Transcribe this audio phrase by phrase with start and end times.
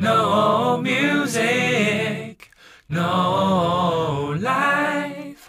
[0.00, 2.50] No music,
[2.88, 5.48] no life.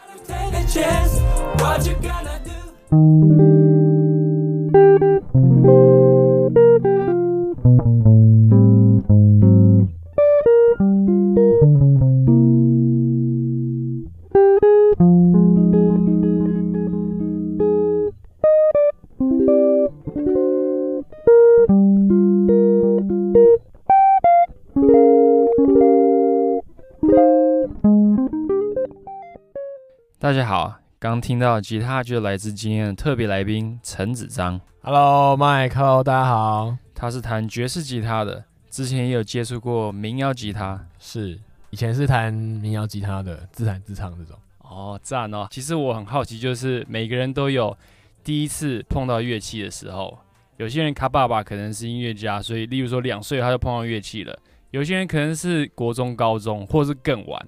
[30.22, 34.60] 大家好，刚听到吉他就来自今天的特别来宾陈子章。
[34.82, 36.76] Hello，Mike，Hello，大家好。
[36.94, 44.38] 他是弹爵士吉他的，之前也有接触过民谣吉他，是以前是弹民谣吉他的，自弹自唱这种。
[44.58, 45.48] 哦，赞哦。
[45.52, 47.74] 其实我很好奇，就是每个人都有
[48.22, 50.20] 第一次碰到乐器的时候。
[50.58, 54.38] 有些人他爸爸可能是音乐家，所以例如说两岁他就碰到乐器了。
[54.72, 57.48] 有些人可能是国中、高中，或是更晚。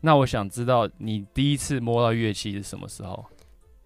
[0.00, 3.24] 那我想知道你第一次摸到乐器是什么时候？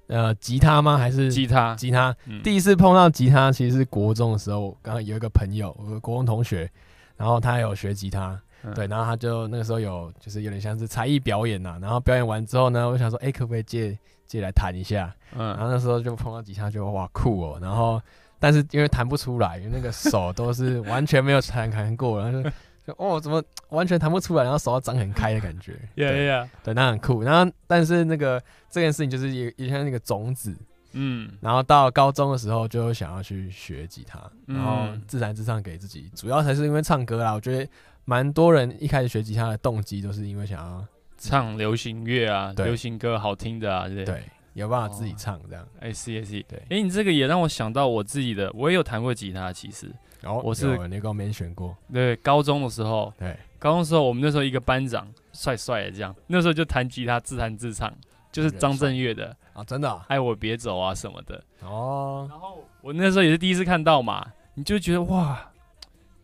[0.09, 0.99] 呃，吉他吗？
[0.99, 1.75] 还是吉他？
[1.77, 2.15] 吉他。
[2.27, 6.69] 嗯、第一次碰到吉他其实是国中的时候，刚刚有一个朋友，我的国中同学，
[7.17, 15.15] 然后他有学吉他，嗯、对，然后他就那个时候有就是有点像是才艺表演呐，然后表演完之后呢，我想说，哎、欸，可不可以借借来弹一下？
[15.37, 18.03] 嗯，然后那时候就碰到吉他就，就哇酷哦，然后
[18.41, 22.51] 但是因为弹不出来，因为那个手都是完全没有弹弹过，然后就。
[22.99, 24.43] 哦，怎么完全弹不出来？
[24.43, 26.49] 然后手要张很开的感觉， 对 yeah, yeah.
[26.63, 27.23] 对，那很酷。
[27.23, 30.55] 然后，但是那个这件事情就是也也像那个种子，
[30.93, 31.31] 嗯。
[31.41, 37.33] 然后到高中的时候就想要去学吉他，然后自弹自唱给自己，主要还是因为唱歌啦。
[37.33, 37.69] 我觉得
[38.05, 40.85] 蛮多人一开始学吉他的动机都是因为想要
[41.19, 44.25] 唱流行乐啊，流行歌好听的啊，对，对，
[44.55, 45.67] 有办法自己唱这样。
[45.81, 46.63] 哎，C S C，对。
[46.71, 49.91] 哎，你这个也让我想到我自己的，我也有弹过吉他，其实。
[50.21, 57.91] 然后、哦、我是你跟我没选过，对，高中的时候，对，高中的时候我们那时候一个班长帅帅的这样，那时候就弹吉他自弹自唱，
[58.31, 62.27] 就是张震岳的啊，真的、啊，爱我别走啊什么的哦。
[62.29, 65.51] 然后我那时候也是第一次看到嘛，你就觉得哇，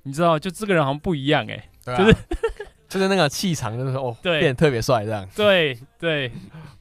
[0.03, 2.15] 你知道，就这个人好像不一样哎、就是
[2.89, 5.29] 就是那个气场，就是哦，对，变得特别帅这样。
[5.35, 6.31] 对对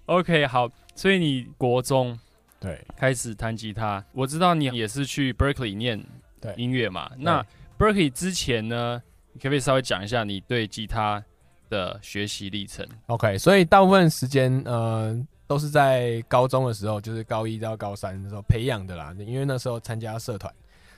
[0.06, 2.18] ，OK，好，所以你国中
[2.60, 6.04] 对开始弹吉他，我知道你也是去 Berkeley 念
[6.40, 7.46] 对音乐嘛，那。
[7.78, 11.22] Berkeley 之前呢，你可不可以稍微讲一下你对吉他
[11.70, 15.14] 的学习历程？OK，所以大部分时间呃
[15.46, 19.14] 都是在高中的时候，就是高一到高三的时候培养的啦。
[19.20, 20.50] 因为那时候参加社团，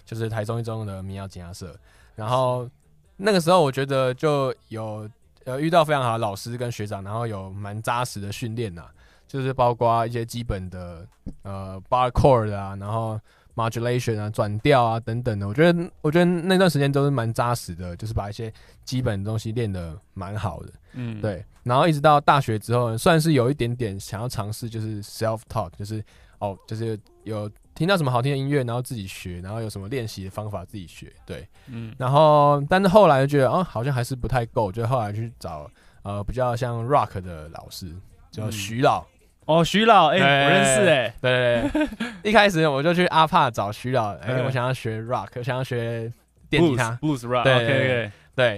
[0.05, 1.75] 就是台中一中的民谣吉他社。
[2.13, 2.69] 然后
[3.17, 5.09] 那个时候我觉得就有
[5.43, 8.85] 呃遇到非常好的老师跟学长，然后有蛮扎实的训练呐，
[9.27, 11.05] 就是包括一些基本的
[11.43, 13.19] 呃 bar chord 啊，然后。
[13.57, 18.53] modulation 啊，转调啊，等等的，我觉得，我觉得那段时间都是蛮扎实的，就是把一些
[18.85, 21.43] 基本的东西练得蛮好的，嗯，对。
[21.63, 26.03] 然后一直到大学之后，算是有一点点想要尝试，就是 self taught，就是
[26.37, 31.93] 哦，就是有听到什么好听的音乐，然后自己学，然后有什么练习的方法自己学，对，嗯。
[31.97, 35.69] 然后，但是后来就觉得，哦，好像还是不太够，就后来去找
[36.01, 37.93] 呃比较像 rock 的老师，
[38.31, 39.01] 叫徐老。
[39.01, 39.13] 嗯
[39.47, 46.11] 哦，徐老，哎，我认识，哎，对对对， 一开始我就去阿帕找徐老，哎，我想要学 rock，我想要学
[46.49, 48.11] 电吉他，blues rock，对对对，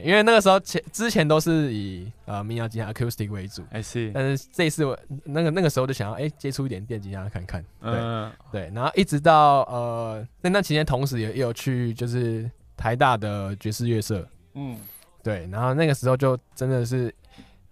[0.06, 14.78] 因为那个时候前之前都是以呃民谣吉他 acoustic 为主，哎是，但是这一次我那个那个时候就想要哎接触一点电吉他看看，对对，然后一直到呃那段期间，同时也有去就是台大的爵士乐社，嗯，
[15.23, 17.13] 对，然后那个时候就真的是。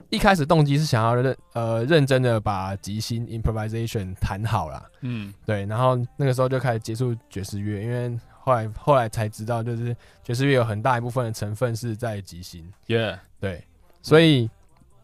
[0.10, 8.18] 一开始动机是想要认呃认真的把即兴 improvisation 弹好了，嗯，对，然后那个时候就开始接触爵士乐，因为
[8.48, 9.94] 后来后来才知道，就是
[10.24, 13.66] 爵士乐有很大一部分的成分是在即兴，Yeah，对，
[14.02, 14.50] 所以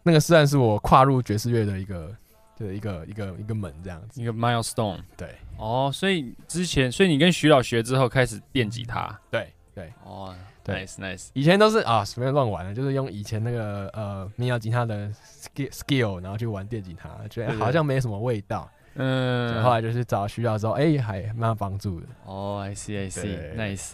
[0.02, 2.16] 那个算是我跨入爵士乐的一个
[2.56, 10.34] 的一个一个一个门这样子，一个 milestone，对，哦，所以之前，所以你跟徐老学之后开始电吉他，对对，哦。
[10.62, 10.76] 对。
[10.86, 18.66] nice nice，以前都是啊随便乱玩的，就是用以前那个呃民谣吉他的 skill skill，然后去玩电吉他，觉得好像没什么味道。
[18.96, 22.06] 嗯，后来就是找徐老之后，哎、欸，还蛮有帮助的。
[22.24, 23.92] 哦、oh,，I see I see，nice。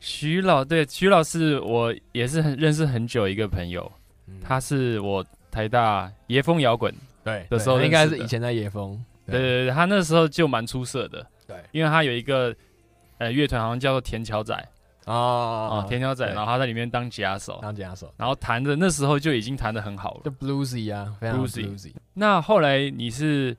[0.00, 3.90] 徐老对徐老是我也是很认识很久一个朋友，
[4.26, 9.38] 嗯、他是我台大野风摇滚对的时候应该是以前在野风，对。
[9.38, 12.54] 对对，他那时候就蛮出色的，对，因为他有一个
[13.18, 14.54] 呃乐团好像叫做田桥仔。
[15.06, 21.92] 哦，田桥仔，然后他在里面当吉他手，当吉他手，然后弹的那时候就已经弹的很好了，就 bluesy 啊，非常 bluesy。
[22.14, 23.54] 那后来你是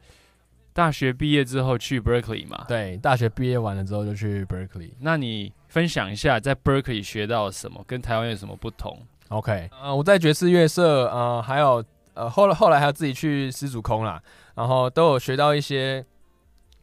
[0.75, 2.66] 大学毕业之后去 Berkeley 嘛？
[2.68, 4.92] 对，大学毕业完了之后就去 Berkeley。
[5.00, 9.00] 那你分享一下在 Berkeley 学到什么，跟台湾有什么不同
[9.30, 11.81] ？OK，呃，我在爵士乐社，呃，还有
[12.13, 14.22] 呃后来后来还有自己去丝竹空啦，
[14.54, 16.06] 然后都有学到一些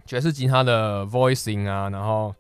[0.06, 2.34] 爵士吉他的 voicing 啊，然后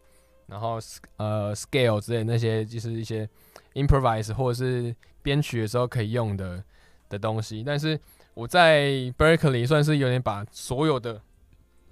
[0.46, 0.78] 然后
[1.18, 3.28] 呃 scale 之类的那些，就是一些
[3.74, 6.64] improvise 或者是编曲的时候可以用的
[7.10, 8.00] 的东西，但是。
[8.34, 8.88] 我在
[9.18, 11.20] Berkeley 算是有点把所有的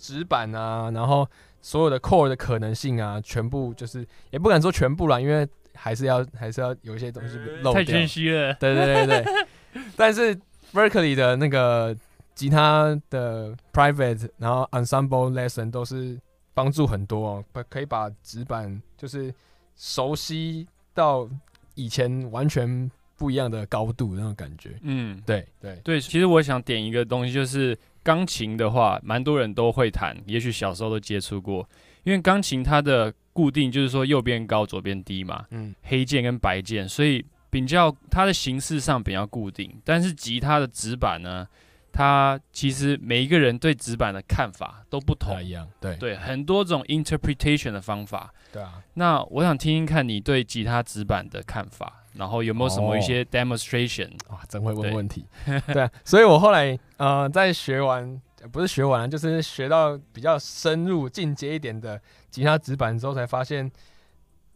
[0.00, 1.28] 指板啊，然后
[1.60, 7.74] 所有的 chord 的可能性啊，全部就是也不敢说全部啦，因为还是要还是要有一些东西漏掉。
[7.74, 8.54] 太谦虚了。
[8.54, 9.24] 对对对对。
[9.94, 10.34] 但是
[10.72, 11.94] Berkeley 的那个
[12.34, 16.18] 吉他的 private，然后 ensemble lesson 都是
[16.54, 19.32] 帮助很多哦，可以把纸板就是
[19.76, 21.28] 熟悉到
[21.74, 22.90] 以前完全。
[23.20, 26.00] 不一样的高度那种感觉，嗯，对对对。
[26.00, 31.68] 其实我想点一个东西，就是钢琴的话，蛮多人都会弹，也许小时候都接触过。
[32.02, 39.80] 因为钢琴它的固定就是说右边高左边低嘛，嗯，黑键跟白键，所以比较它的形式上比较固定。
[39.84, 41.46] 但是吉他的指板呢，
[41.92, 48.82] 它其实每一个人对指板的看法都不同一样，对对，很多种 interpretation 的方法，对啊。
[48.94, 51.99] 那我想听听看你对吉他指板的看法。
[52.14, 54.10] 然后有没有什么一些 demonstration？
[54.28, 55.24] 哇、哦，真会问问题。
[55.72, 58.20] 对，所以我后来呃，在学完
[58.50, 63.70] 不是学完了，就是学到比较深入进阶一点的吉他指板之后，才发现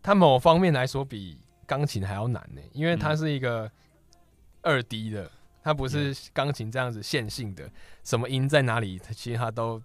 [0.03, 2.61] 它某方面来说比钢琴还要难呢。
[2.73, 3.71] 因为它是一个
[4.63, 5.31] 二 D 的，
[5.63, 7.71] 它不是钢琴这样子线性的，
[8.03, 9.81] 什么音在哪里，其实它都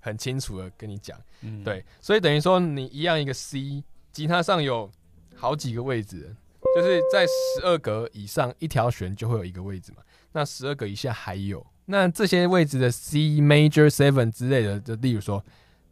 [0.00, 1.18] 很清楚的跟你讲。
[1.40, 3.82] 嗯，对，所以等于说你一样一个 C，
[4.12, 4.90] 吉他上有
[5.34, 6.34] 好几个位置。
[6.76, 10.02] 就是在十二格以上一条弦就会有一个位置嘛，
[10.32, 15.42] 那十二格以下还有，那这些位置的 C major seven 之类的，就例如说，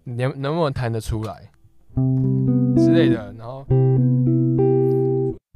[0.04, 1.50] 能能不能弹得出来
[2.76, 3.64] 之类的，然后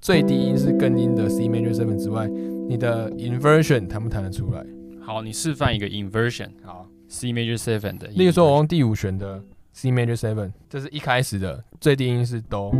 [0.00, 2.26] 最低音是根音的 C major seven 之外，
[2.66, 4.64] 你的 inversion 弹不弹得出来？
[5.02, 9.44] 好，你示范一个 inversion，好，C major seven 的，例如说我用第五弦的
[9.74, 12.72] C major seven，这是一开始的最低音是哆。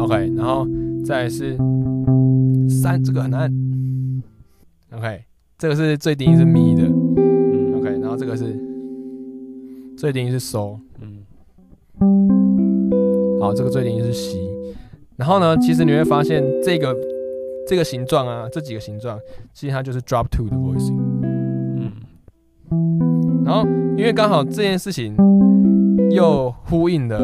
[0.00, 0.66] OK，然后
[1.04, 1.58] 再是
[2.68, 3.52] 三，这个很难。
[4.92, 5.24] OK，
[5.58, 6.84] 这个是最低音是咪的。
[6.84, 8.58] 嗯，OK，然后这个是
[9.98, 10.80] 最低音是收。
[11.00, 11.22] 嗯，
[13.38, 14.38] 好，这个最低音是西。
[15.16, 16.96] 然后呢，其实你会发现这个
[17.68, 19.20] 这个形状啊，这几个形状，
[19.52, 20.98] 其实它就是 drop two 的 voicing。
[21.76, 21.92] 嗯，
[23.44, 23.68] 然后
[23.98, 25.14] 因为刚好这件事情
[26.10, 27.20] 又呼应了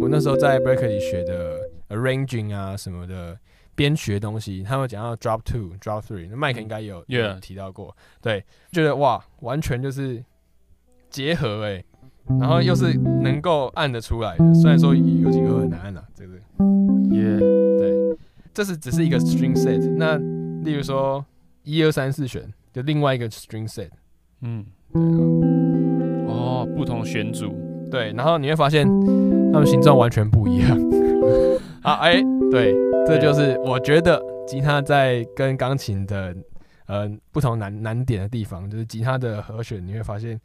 [0.00, 1.57] 我那时候在 Berkeley 学的。
[1.88, 3.38] Arranging 啊什么的
[3.74, 7.96] 编曲的东西，他们讲到 drop two、drop three，那麦克应该有有提到过。
[8.20, 10.22] 对，觉得哇，完全就是
[11.08, 11.84] 结合哎、欸，
[12.38, 12.92] 然后又是
[13.22, 16.42] 能够按得出来的，虽然说有几个很难按啊，对不对？
[17.16, 18.18] 耶，对，
[18.52, 19.80] 这是只是一个 string set。
[19.96, 20.18] 那
[20.62, 21.24] 例如说
[21.62, 23.88] 一二三四弦就另外一个 string set，
[24.42, 25.00] 嗯，对
[26.26, 27.54] 哦，不同选组，
[27.90, 28.86] 对，然后你会发现
[29.52, 30.78] 它们形状完全不一样。
[31.82, 32.74] 啊，哎、欸，对，
[33.06, 36.34] 这就是我觉得吉他在跟钢琴的
[36.86, 40.40] 呃不同难难点的地方，就是吉他的和弦，你会发现，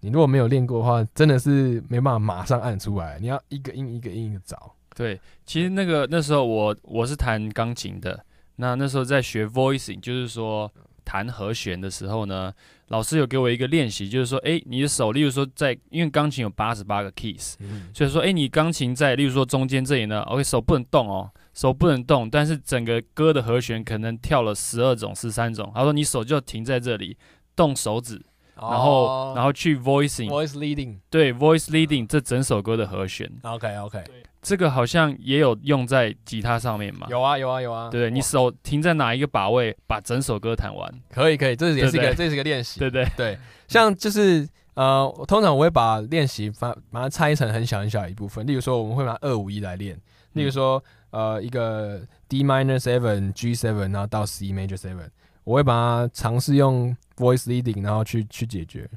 [0.00, 4.72] 你如果没有练过的话，真的是没办法马上按出来，你要一个音一个音的找。
[4.94, 8.24] 对，其实那个那时候我我是弹钢琴的，
[8.56, 10.70] 那那时候在学 voicing，就是说
[11.06, 12.52] 弹和弦的时候呢。
[12.88, 27.16] 老师有给我一个练习，就是说，哎，你的手，例如说在，因为钢琴有八十八个 keys，嗯，所以说，哎，你钢琴在，例如说中间这里呢，OK，手不能动哦，手不能动，但是整个歌的和弦可能跳了十二种、十三种，他说你手就停在这里，
[27.56, 28.22] 动手指，
[28.56, 34.04] 然后、哦、然后去 voicing，voice leading，对，voice leading 这整首歌的和弦，OK OK。
[34.40, 37.08] 这个好像也有用在吉他上面嘛？
[37.10, 37.90] 有啊，有啊，有啊。
[37.90, 40.88] 对，你手停在哪一个把位，把整首歌弹完。
[41.10, 42.78] 可以，可以，这也是一个，这是一个练习。
[42.78, 43.36] 对对对，
[43.66, 48.46] 像就是呃，通常我会把练习把把它拆成很小很小的一部分。
[48.46, 49.98] 例如说，我们会拿二五一来练。
[50.34, 55.08] 例如说，呃，一个 D minor seven G seven，然后到 C major seven，
[55.46, 58.88] 我会把它尝试用 voice leading，然后去去解决。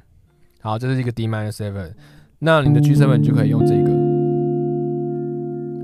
[0.60, 1.92] 好，这是一个 D minor seven，
[2.40, 3.90] 那你的 G seven 就可以用这个。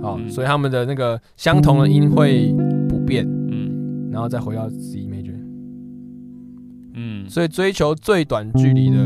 [0.03, 2.53] 好，所以他们的那个相同的音会
[2.89, 5.39] 不变，嗯，然后再回到 C major，
[6.95, 8.99] 嗯，所以追求最短距离的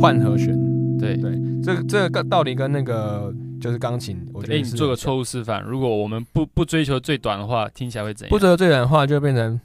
[0.00, 0.56] 换和弦，
[0.98, 1.32] 对对，
[1.64, 4.70] 这个这个道理跟那个就是钢琴，我觉得是。
[4.70, 8.30] 你做个错误示范，如果我们不不追求最短的话，听起来会怎样？
[8.30, 9.60] 不追求最短的话，就变成，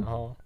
[0.00, 0.36] 然后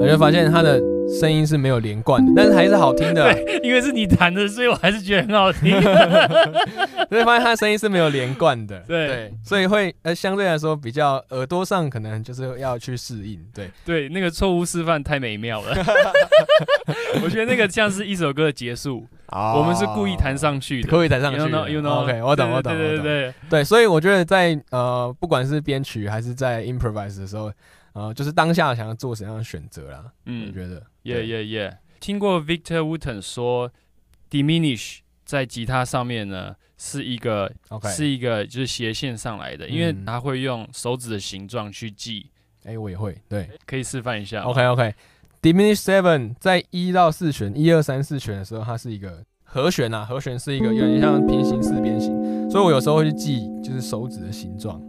[0.00, 0.80] 我就发现他的
[1.20, 3.32] 声音是没有连贯的，但是还是好听的、啊。
[3.34, 5.70] 对，因为是你弹的，所以我还是觉得很好听。
[7.10, 8.78] 所以发现他的声音是没有连贯的。
[8.86, 13.40] 对，对，所以会呃相对来说比较耳朵上可能就是要去适应。
[13.52, 15.74] 对对，那个错误示范太美妙了。
[17.24, 21.38] 我觉得那个像是一首歌的结束，我们是故意弹上去的，故意弹上去。
[21.38, 27.52] You know, you know, OK，我懂，我懂，对对对对，对，所以我觉得在呃不管是编曲还是在 improvise 的时候。
[27.92, 30.04] 啊、呃，就是当下想要做什么样的选择啦？
[30.24, 31.76] 嗯，我觉得，，Yeah Yeah Yeah。
[31.98, 33.68] 听过 Victor Wooten 说
[34.30, 37.90] ，diminish 在吉他上面呢是一个，Okay.
[37.90, 42.30] 是一个就是斜线上来的，因为他会用手指的形状去记。
[42.62, 44.42] 哎、我也会，对，可以示范一下。
[44.42, 44.94] OK
[45.42, 54.80] OK，diminish seven 在一到四弦，一二三四弦的时候，它是一个和弦啊，和弦是一个有点像平行四边形，所以我有时候会去记，就是手指的形状。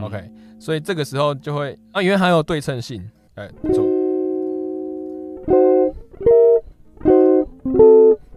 [0.00, 0.16] OK。
[0.18, 3.02] 嗯所以这个时候就会啊，因为还有对称性，
[3.34, 3.84] 哎，不错。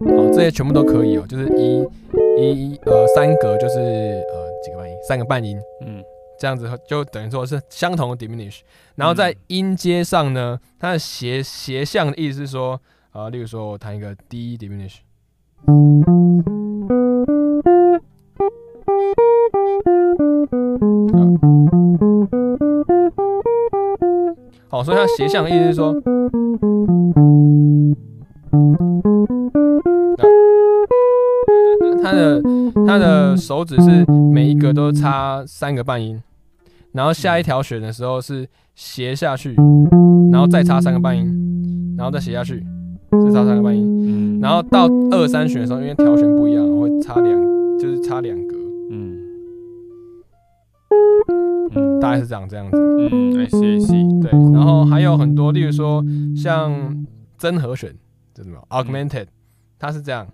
[0.00, 1.80] 好，这些全部都可以哦，就是一、
[2.38, 6.04] 一、呃三格就是呃几个半音，三个半音，嗯，
[6.38, 8.60] 这样子就等于说是相同的 diminish。
[8.94, 12.80] 然后在音阶上呢，它的斜斜向的意思是说，
[13.10, 14.98] 啊，例如说我弹一个 D diminish。
[24.70, 25.94] 好，所以它斜向的意思是说，
[32.02, 32.42] 它的
[32.86, 34.92] 它的手指是每一个都
[35.38, 36.20] 插三个半音，
[36.92, 39.54] 然后下一条弦的时候是斜下去，
[40.32, 42.64] 然后再插三个半音，然后再斜下去，
[43.24, 47.40] 再插三个半音，然后到二三弦的时候，因为调弦不一样，我会插两，
[47.78, 48.56] 就是插两格。
[48.90, 49.18] 嗯，
[52.00, 52.76] 大概是长这样子。
[52.76, 54.22] 嗯，I see, I see。
[54.22, 56.04] 对，然后还有很多，例如说
[56.34, 57.94] 像增和弦，
[58.34, 59.26] 这什么？Augmented，
[59.78, 60.26] 它是这样。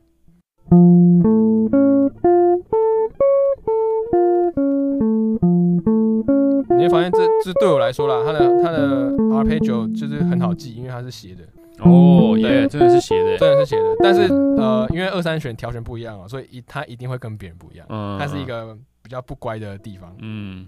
[6.94, 11.42] 发现这，这这对我来说啦，它的它的 arpeggio 就是很好记，因为它是斜的。
[11.80, 13.96] 哦，耶，真的是斜的，真的是斜的。
[13.98, 17.84] 但是呃，因为二三弦调弦不一样哦，所以一它一定会跟别人不一样。
[17.90, 20.14] 嗯，它是一个比较不乖的地方。
[20.20, 20.66] 嗯。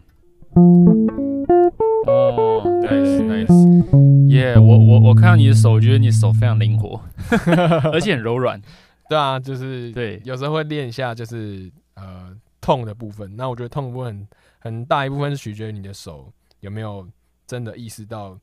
[2.06, 4.59] 哦，nice，nice，耶！
[4.59, 7.00] 我我我看到你的手，我觉得你手非常灵活，
[7.92, 8.61] 而且很柔软。
[9.09, 12.33] 对啊，就是对，有时候会练一下，就是呃
[12.66, 13.37] 痛的部分。
[13.37, 14.26] 那我觉得痛的部分
[14.58, 17.08] 很大一部分是取决于你的手有没有
[17.46, 18.37] 真的意识到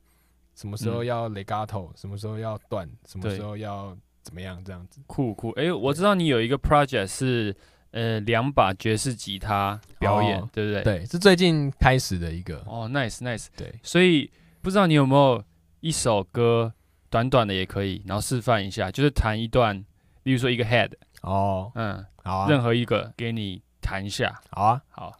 [0.54, 5.02] 什么时候要 legato，什么时候要断，什么时候要怎么样这样子。
[5.06, 7.54] 酷酷，哎，我知道你有一个 project 是。
[7.96, 10.82] 呃，两把爵士吉他表演，哦、对不对？
[10.82, 12.58] 对，是最近开始的一个。
[12.66, 13.46] 哦，nice nice。
[13.56, 14.28] 对，所以
[14.60, 15.40] 不知道你有没有
[15.78, 16.74] 一首歌，
[17.08, 19.76] 短短的也可以，然后示范一下，就是弹一段，
[20.24, 20.90] 例如说一个 head。
[21.22, 24.40] 哦，嗯，好啊，任何一个给你弹一下。
[24.50, 25.12] 好啊，好。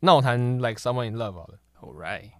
[0.00, 1.58] 那我谈 Like Someone in Love 好了。
[1.80, 2.30] All right。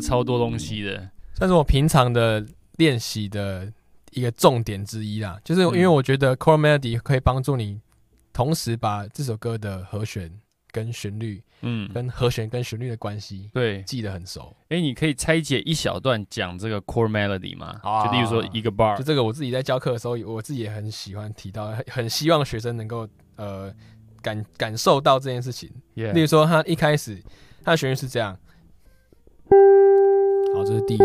[0.00, 2.44] 超多东西的，算是我平常的
[2.76, 3.72] 练习的
[4.10, 5.40] 一个重点之一啦。
[5.42, 7.80] 就是因为我觉得 Chord Melody 可以帮助你
[8.32, 10.30] 同时把这首歌的和弦
[10.72, 14.56] 跟旋律，嗯，跟和弦跟旋律的关系，对，记得很熟。
[14.70, 17.80] 哎，你可以拆解一小段讲这个 Chord Melody 吗？
[18.04, 23.72] 就例如说一个 bar，就这个我自己在教课的时候，我自己也很喜欢提到，很希望学生能够呃
[24.22, 25.70] 感感受到这件事情。
[25.94, 27.22] 例如说，他一开始
[27.62, 28.34] 他的旋律是这样，
[30.54, 31.04] 好，这是第一句.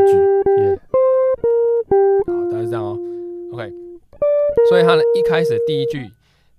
[2.25, 2.97] 好，大概是这样哦。
[3.51, 3.69] OK，
[4.69, 6.09] 所以他的一开始的第一句，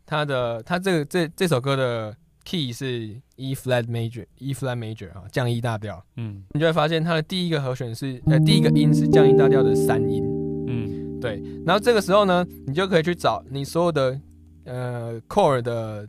[0.05, 2.15] 他的他这个这这首歌的
[2.49, 6.03] key 是 E flat major，E flat major 啊，降 E 大调。
[6.17, 10.25] 嗯，你就会发现它的第一个和弦是呃第一个音是降 E 大调的三音。
[10.67, 11.43] 嗯，对。
[11.67, 14.19] 然后这个时候呢，你就可以去找你所有的
[14.65, 16.09] 呃 chord 的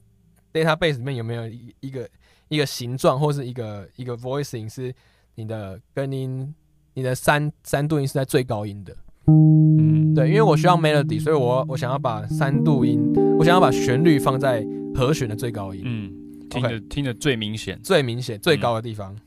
[0.54, 2.10] database 里面有没有一一个
[2.48, 4.94] 一个形状或是一个一个 voicing 是
[5.36, 6.56] 你的根音，
[6.94, 8.96] 你的三三度音是在最高音的。
[9.28, 14.66] 嗯，对，因为我需要 melody，所以我我想要把三度音，我想要把旋律放在
[14.96, 15.82] 和弦的最高音。
[15.84, 16.19] 嗯。
[16.50, 19.20] 听的听的最明显，最明显最高的地方，嗯、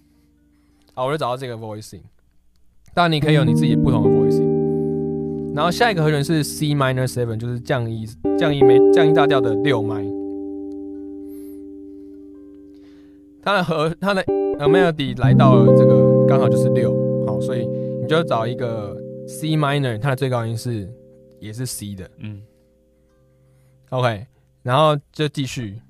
[0.94, 2.02] 好，我就找到这个 voicing。
[2.94, 5.54] 当然，你可以有你自己不同的 voicing。
[5.54, 8.06] 然后下一个和弦是 C minor seven，就是降一
[8.38, 10.02] 降一没降一大调的六麦。
[13.42, 14.24] 它的和它的
[14.58, 16.92] melody 来到了这个刚好就是六，
[17.26, 17.66] 好，所以
[18.00, 20.88] 你就找一个 C minor，它的最高音是
[21.38, 22.42] 也是 C 的，嗯。
[23.90, 24.26] OK，
[24.62, 25.82] 然后就继续。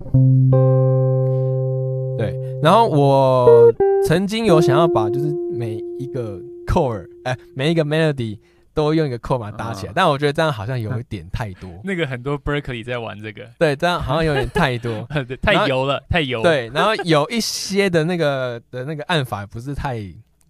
[2.22, 3.72] 对，然后我
[4.06, 8.38] 曾经有想要把就是每一个 chord，哎，每一个 melody
[8.72, 11.68] 都用一个 chord 把它搭起来，但我觉得这样好像有一点太多。
[11.82, 15.06] 那个很多 Berkeley 在玩这个，对，这样好像有点太多，
[15.42, 16.42] 太油了，太油。
[16.42, 20.00] 对，然后有一些的那个的那个按法不是太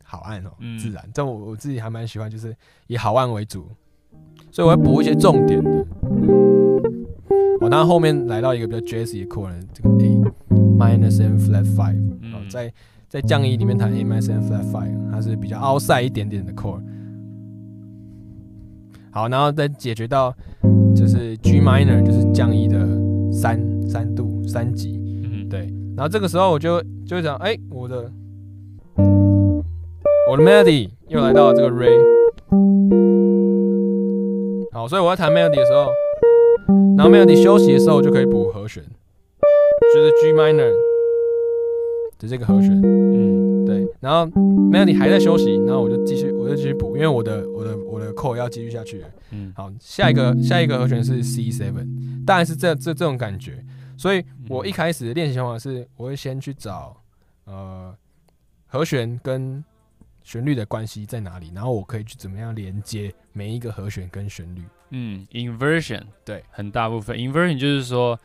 [0.04, 1.02] 好按哦，自然。
[1.14, 2.54] 但我我自己还蛮喜欢，就是
[2.86, 3.66] 以好按为主，
[4.50, 5.86] 所以我要补一些重点的。
[7.60, 9.91] 我然后后面来到一个比较 jazzy 的 chord，这个。
[10.82, 12.72] Minus and flat five，嗯，在
[13.08, 16.82] 在降一里面弹 A minus and flat five，它是比较 outside 一点点的 chord。
[19.12, 20.34] 好，然后再解决到
[20.96, 22.84] 就是 G minor，就是降一的
[23.30, 25.72] 三三度三级，嗯，对。
[25.96, 28.10] 然后这个时候我就就会讲，哎，我的
[30.28, 31.92] 我的 melody 又来到了这个 Re。
[34.72, 35.86] 好，所以我在弹 melody 的时候，
[36.96, 38.83] 然后 melody 休息的时候，我就可以补和弦。
[39.94, 40.72] 就是 G minor
[42.18, 44.24] 的这个和弦，嗯，对，然后
[44.70, 53.62] melody 还在休息，然后我就继续，我就继续补，因为我的我的我的 chord 要继续下去，嗯，好，下一个下一个和弦是 C seven，大概是这这这种感觉，
[53.98, 56.96] 所以我一开始的练习方法是，我会先去找
[57.44, 57.94] 呃
[58.68, 59.62] 和弦跟
[60.22, 68.18] 旋律的关系在哪里，然后我可以去怎么样连接每一个和弦跟旋律，嗯，inversion，对，很大部分 inversion 就是说。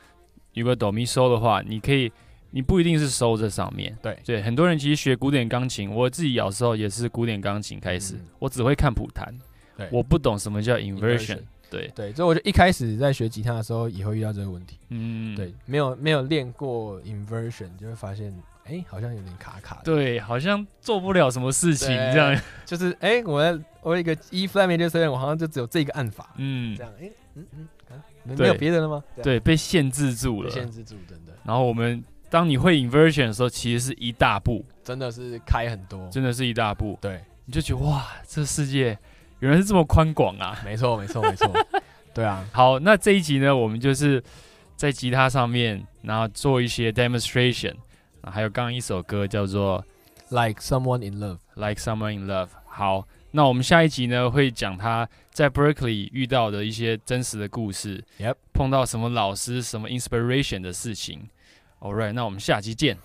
[0.60, 2.12] 如果哆咪嗦的话，你可以，
[2.52, 3.96] 你不一定是收在上面。
[4.02, 9.38] 对对，很多人其实学古典钢琴，我自己小时候也是古典钢琴开始，嗯、我只会看谱弹，
[9.76, 11.40] 对，我不懂什么叫 inversion, inversion。
[11.70, 14.80] 对对，所以我就一开始在学吉他的时候也会遇到这个问题。
[14.90, 19.82] 嗯，对，没有没有练过 inversion，就会发现，哎、欸，好像有点卡卡的。
[19.84, 22.42] 对，好像做不了什么事情这样。
[22.66, 26.34] 就是，哎、欸，我我有一个 E flat major seven，我好像就只有这个按法。
[26.38, 27.68] 嗯，这样，哎、欸，嗯嗯。
[28.36, 29.04] 没有别的了吗？
[29.22, 30.50] 对，被限制住了。
[30.50, 31.34] 被限制住，真的。
[31.44, 36.98] 然后我们，当你会 inversion 的时候，其实是一大步，真的是开很多，真的是一大步。
[37.02, 38.98] 对，你就觉得哇，这世界
[39.40, 40.60] 原来是这么宽广啊！
[40.66, 41.52] 没错，没错，没错。
[42.14, 42.46] 对啊。
[42.52, 44.22] 好，那这一集呢，我们就是
[44.76, 47.76] 在吉他上面，然后做一些 demonstration，
[48.24, 49.84] 还有刚刚一首歌叫做
[50.30, 52.50] Like Someone in Love，Like Someone in Love。
[52.66, 53.08] 好。
[53.38, 58.34] 那我们下一集呢，会讲他在 Berkeley 遇到的一些真实的故事，Yep.
[58.52, 61.30] 碰到什么老师、什么 inspiration 的事情。
[61.80, 62.98] All right，那我们下期见。